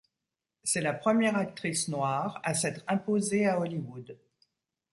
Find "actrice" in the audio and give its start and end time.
1.37-1.87